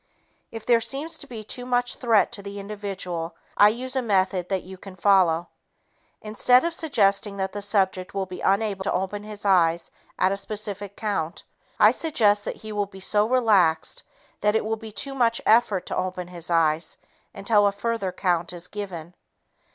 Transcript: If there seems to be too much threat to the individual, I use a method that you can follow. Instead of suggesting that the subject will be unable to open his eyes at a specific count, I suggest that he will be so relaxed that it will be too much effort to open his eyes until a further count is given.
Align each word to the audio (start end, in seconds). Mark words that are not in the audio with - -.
If 0.49 0.65
there 0.65 0.81
seems 0.81 1.15
to 1.19 1.27
be 1.27 1.43
too 1.43 1.63
much 1.63 1.93
threat 1.93 2.31
to 2.31 2.41
the 2.41 2.59
individual, 2.59 3.35
I 3.55 3.69
use 3.69 3.95
a 3.95 4.01
method 4.01 4.49
that 4.49 4.63
you 4.63 4.75
can 4.75 4.95
follow. 4.95 5.49
Instead 6.23 6.65
of 6.65 6.73
suggesting 6.73 7.37
that 7.37 7.53
the 7.53 7.61
subject 7.61 8.15
will 8.15 8.25
be 8.25 8.41
unable 8.41 8.83
to 8.85 8.91
open 8.91 9.21
his 9.21 9.45
eyes 9.45 9.91
at 10.17 10.31
a 10.31 10.37
specific 10.37 10.95
count, 10.97 11.43
I 11.79 11.91
suggest 11.91 12.45
that 12.45 12.55
he 12.65 12.71
will 12.71 12.87
be 12.87 12.99
so 12.99 13.29
relaxed 13.29 14.01
that 14.39 14.55
it 14.55 14.65
will 14.65 14.75
be 14.75 14.91
too 14.91 15.13
much 15.13 15.39
effort 15.45 15.85
to 15.85 15.95
open 15.95 16.29
his 16.29 16.49
eyes 16.49 16.97
until 17.35 17.67
a 17.67 17.71
further 17.71 18.11
count 18.11 18.53
is 18.53 18.67
given. 18.67 19.13